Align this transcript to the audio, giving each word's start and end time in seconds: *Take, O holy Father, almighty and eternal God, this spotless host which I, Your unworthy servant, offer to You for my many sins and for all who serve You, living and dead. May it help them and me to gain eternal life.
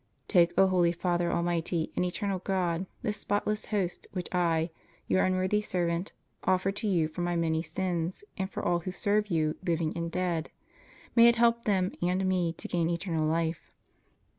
*Take, 0.27 0.53
O 0.57 0.65
holy 0.65 0.91
Father, 0.93 1.31
almighty 1.31 1.91
and 1.95 2.03
eternal 2.03 2.39
God, 2.39 2.87
this 3.03 3.17
spotless 3.17 3.67
host 3.67 4.07
which 4.13 4.27
I, 4.31 4.71
Your 5.07 5.23
unworthy 5.25 5.61
servant, 5.61 6.11
offer 6.43 6.71
to 6.71 6.87
You 6.87 7.07
for 7.07 7.21
my 7.21 7.35
many 7.35 7.61
sins 7.61 8.23
and 8.35 8.49
for 8.49 8.63
all 8.65 8.79
who 8.79 8.89
serve 8.89 9.27
You, 9.27 9.57
living 9.63 9.95
and 9.95 10.09
dead. 10.11 10.49
May 11.15 11.27
it 11.27 11.35
help 11.35 11.65
them 11.65 11.91
and 12.01 12.25
me 12.25 12.51
to 12.53 12.67
gain 12.67 12.89
eternal 12.89 13.27
life. 13.27 13.69